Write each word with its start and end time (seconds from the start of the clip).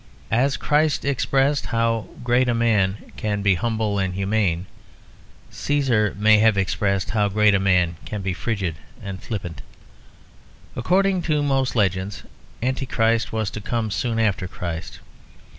As 0.31 0.57
Christ 0.57 1.05
expressed 1.05 1.67
how 1.67 2.07
great 2.23 2.49
a 2.49 2.55
man 2.55 3.11
can 3.17 3.43
be 3.43 3.53
humble 3.53 3.99
and 3.99 4.15
humane, 4.15 4.65
Cæsar 5.51 6.15
may 6.15 6.39
have 6.39 6.57
expressed 6.57 7.11
how 7.11 7.29
great 7.29 7.53
a 7.53 7.59
man 7.59 7.97
can 8.03 8.23
be 8.23 8.33
frigid 8.33 8.77
and 9.03 9.21
flippant. 9.21 9.61
According 10.75 11.21
to 11.29 11.43
most 11.43 11.75
legends 11.75 12.23
Antichrist 12.63 13.31
was 13.31 13.51
to 13.51 13.61
come 13.61 13.91
soon 13.91 14.17
after 14.17 14.47
Christ. 14.47 15.01